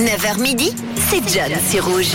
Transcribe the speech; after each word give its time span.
9h 0.00 0.40
midi, 0.40 0.72
c'est 1.10 1.20
John 1.28 1.52
sur 1.70 1.84
Rouge. 1.84 2.14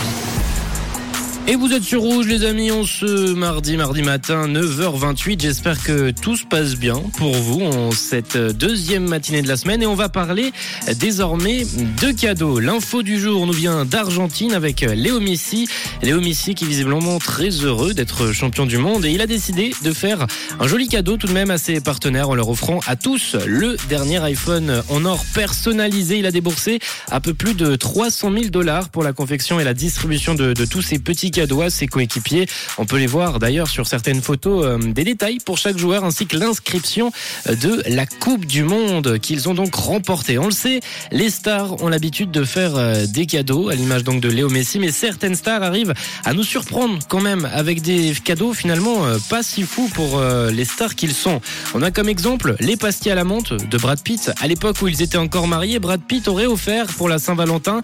Et 1.47 1.55
vous 1.55 1.73
êtes 1.73 1.83
sur 1.83 2.01
Rouge, 2.01 2.25
les 2.25 2.43
amis, 2.43 2.71
on 2.71 2.85
se 2.85 3.33
mardi, 3.33 3.77
mardi 3.77 4.01
matin, 4.01 4.47
9h28. 4.47 5.39
J'espère 5.39 5.83
que 5.83 6.09
tout 6.09 6.35
se 6.35 6.43
passe 6.43 6.73
bien 6.73 6.95
pour 7.19 7.33
vous 7.33 7.61
en 7.61 7.91
cette 7.91 8.35
deuxième 8.35 9.07
matinée 9.07 9.43
de 9.43 9.47
la 9.47 9.55
semaine. 9.55 9.83
Et 9.83 9.85
on 9.85 9.93
va 9.93 10.09
parler 10.09 10.53
désormais 10.97 11.63
de 12.01 12.11
cadeaux. 12.11 12.59
L'info 12.59 13.03
du 13.03 13.19
jour 13.19 13.45
nous 13.45 13.53
vient 13.53 13.85
d'Argentine 13.85 14.53
avec 14.53 14.81
Léo 14.81 15.19
Messi. 15.19 15.67
Léo 16.01 16.19
Messi 16.19 16.55
qui 16.55 16.63
est 16.63 16.67
visiblement 16.67 17.19
très 17.19 17.49
heureux 17.49 17.93
d'être 17.93 18.31
champion 18.31 18.65
du 18.65 18.79
monde. 18.79 19.05
Et 19.05 19.11
il 19.11 19.21
a 19.21 19.27
décidé 19.27 19.71
de 19.83 19.93
faire 19.93 20.25
un 20.59 20.67
joli 20.67 20.87
cadeau 20.87 21.15
tout 21.15 21.27
de 21.27 21.33
même 21.33 21.51
à 21.51 21.59
ses 21.59 21.79
partenaires 21.79 22.29
en 22.29 22.35
leur 22.35 22.49
offrant 22.49 22.79
à 22.87 22.95
tous 22.95 23.35
le 23.45 23.77
dernier 23.87 24.17
iPhone 24.17 24.81
en 24.89 25.05
or 25.05 25.23
personnalisé. 25.35 26.17
Il 26.17 26.25
a 26.25 26.31
déboursé 26.31 26.79
un 27.11 27.19
peu 27.19 27.35
plus 27.35 27.53
de 27.53 27.75
300 27.75 28.31
000 28.31 28.45
dollars 28.45 28.89
pour 28.89 29.03
la 29.03 29.13
confection 29.13 29.59
et 29.59 29.63
la 29.63 29.75
distribution 29.75 30.33
de, 30.33 30.53
de 30.53 30.65
tous 30.65 30.81
ces 30.81 30.97
petits 30.97 31.34
à 31.37 31.69
ses 31.69 31.87
coéquipiers. 31.87 32.47
On 32.77 32.85
peut 32.85 32.97
les 32.97 33.07
voir 33.07 33.39
d'ailleurs 33.39 33.67
sur 33.67 33.87
certaines 33.87 34.21
photos 34.21 34.65
euh, 34.65 34.77
des 34.77 35.03
détails 35.03 35.39
pour 35.39 35.57
chaque 35.57 35.77
joueur 35.77 36.05
ainsi 36.05 36.27
que 36.27 36.37
l'inscription 36.37 37.11
de 37.45 37.83
la 37.87 38.05
Coupe 38.05 38.45
du 38.45 38.63
Monde 38.63 39.19
qu'ils 39.19 39.49
ont 39.49 39.53
donc 39.53 39.75
remporté. 39.75 40.37
On 40.37 40.45
le 40.45 40.51
sait, 40.51 40.79
les 41.11 41.29
stars 41.29 41.81
ont 41.83 41.89
l'habitude 41.89 42.31
de 42.31 42.43
faire 42.45 42.77
euh, 42.77 43.05
des 43.05 43.25
cadeaux 43.25 43.69
à 43.69 43.75
l'image 43.75 44.03
donc 44.03 44.21
de 44.21 44.29
Léo 44.29 44.49
Messi, 44.49 44.79
mais 44.79 44.91
certaines 44.91 45.35
stars 45.35 45.61
arrivent 45.61 45.93
à 46.23 46.33
nous 46.33 46.43
surprendre 46.43 46.99
quand 47.09 47.21
même 47.21 47.49
avec 47.51 47.81
des 47.81 48.13
cadeaux 48.23 48.53
finalement 48.53 49.05
euh, 49.05 49.17
pas 49.29 49.43
si 49.43 49.63
fous 49.63 49.89
pour 49.93 50.21
les 50.51 50.65
stars 50.65 50.95
qu'ils 50.95 51.13
sont. 51.13 51.41
On 51.73 51.81
a 51.81 51.91
comme 51.91 52.07
exemple 52.07 52.55
les 52.59 52.77
pastilles 52.77 53.11
à 53.11 53.15
la 53.15 53.23
menthe 53.23 53.53
de 53.53 53.77
Brad 53.77 54.01
Pitt. 54.01 54.31
À 54.39 54.47
l'époque 54.47 54.81
où 54.81 54.87
ils 54.87 55.01
étaient 55.01 55.17
encore 55.17 55.47
mariés, 55.47 55.79
Brad 55.79 56.01
Pitt 56.01 56.27
aurait 56.27 56.45
offert 56.45 56.87
pour 56.87 57.09
la 57.09 57.19
Saint-Valentin 57.19 57.81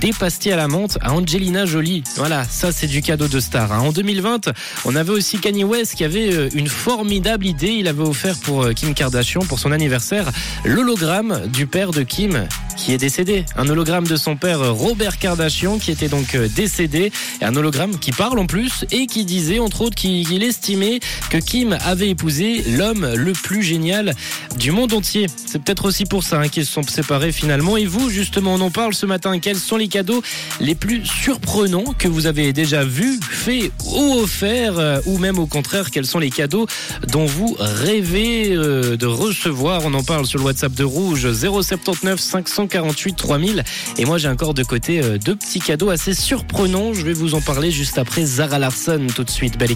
des 0.00 0.12
pastilles 0.12 0.52
à 0.52 0.56
la 0.56 0.68
menthe 0.68 0.98
à 1.00 1.12
Angelina 1.12 1.66
Jolie. 1.66 2.02
Voilà, 2.16 2.44
ça 2.44 2.72
c'est 2.72 2.86
du 2.86 2.93
cadeau 3.02 3.28
de 3.28 3.40
star. 3.40 3.72
hein. 3.72 3.80
En 3.80 3.92
2020, 3.92 4.50
on 4.84 4.96
avait 4.96 5.10
aussi 5.12 5.38
Kanye 5.38 5.64
West 5.64 5.94
qui 5.94 6.04
avait 6.04 6.32
euh, 6.32 6.48
une 6.54 6.68
formidable 6.68 7.46
idée. 7.46 7.68
Il 7.72 7.88
avait 7.88 8.02
offert 8.02 8.36
pour 8.38 8.64
euh, 8.64 8.72
Kim 8.72 8.94
Kardashian, 8.94 9.40
pour 9.42 9.58
son 9.58 9.72
anniversaire, 9.72 10.30
l'hologramme 10.64 11.46
du 11.48 11.66
père 11.66 11.90
de 11.90 12.02
Kim 12.02 12.46
qui 12.76 12.92
est 12.92 12.98
décédé. 12.98 13.44
Un 13.56 13.68
hologramme 13.68 14.06
de 14.06 14.16
son 14.16 14.36
père 14.36 14.60
euh, 14.60 14.72
Robert 14.72 15.18
Kardashian 15.18 15.78
qui 15.78 15.90
était 15.90 16.08
donc 16.08 16.36
décédé. 16.54 17.12
Et 17.40 17.44
un 17.44 17.56
hologramme 17.56 17.98
qui 17.98 18.12
parle 18.12 18.38
en 18.38 18.46
plus 18.46 18.84
et 18.90 19.06
qui 19.06 19.24
disait 19.24 19.58
entre 19.58 19.82
autres 19.82 19.96
qu'il 19.96 20.42
estimait 20.42 21.00
que 21.30 21.38
Kim 21.38 21.76
avait 21.84 22.10
épousé 22.10 22.62
l'homme 22.76 23.14
le 23.14 23.32
plus 23.32 23.62
génial 23.62 24.14
du 24.58 24.70
monde 24.70 24.92
entier. 24.92 25.26
C'est 25.46 25.62
peut-être 25.62 25.86
aussi 25.86 26.04
pour 26.04 26.22
ça 26.22 26.40
hein, 26.40 26.48
qu'ils 26.48 26.66
se 26.66 26.72
sont 26.72 26.82
séparés 26.82 27.32
finalement. 27.32 27.76
Et 27.76 27.86
vous, 27.86 28.10
justement, 28.10 28.54
on 28.54 28.60
en 28.60 28.70
parle 28.70 28.94
ce 28.94 29.06
matin. 29.06 29.38
Quels 29.38 29.56
sont 29.56 29.76
les 29.76 29.88
cadeaux 29.88 30.22
les 30.60 30.74
plus 30.74 31.04
surprenants 31.04 31.94
que 31.98 32.08
vous 32.08 32.26
avez 32.26 32.52
déjà 32.52 32.84
vu, 32.84 33.18
fait 33.20 33.70
ou 33.84 34.14
offert, 34.14 34.78
euh, 34.78 35.00
ou 35.06 35.18
même 35.18 35.38
au 35.38 35.46
contraire, 35.46 35.90
quels 35.90 36.06
sont 36.06 36.18
les 36.18 36.30
cadeaux 36.30 36.66
dont 37.08 37.26
vous 37.26 37.56
rêvez 37.58 38.52
euh, 38.52 38.96
de 38.96 39.06
recevoir? 39.06 39.82
On 39.84 39.94
en 39.94 40.02
parle 40.02 40.26
sur 40.26 40.38
le 40.38 40.44
WhatsApp 40.44 40.72
de 40.72 40.84
Rouge 40.84 41.32
079 41.32 42.20
548 42.68 43.16
3000. 43.16 43.64
Et 43.98 44.04
moi, 44.04 44.18
j'ai 44.18 44.28
encore 44.28 44.54
de 44.54 44.62
côté 44.62 45.02
euh, 45.02 45.18
deux 45.18 45.36
petits 45.36 45.60
cadeaux 45.60 45.90
assez 45.90 46.14
surprenants. 46.14 46.92
Je 46.92 47.04
vais 47.04 47.12
vous 47.12 47.34
en 47.34 47.40
parler 47.40 47.70
juste 47.70 47.98
après 47.98 48.24
Zara 48.24 48.58
Larson 48.58 49.06
tout 49.14 49.24
de 49.24 49.30
suite. 49.30 49.58
Belle. 49.58 49.70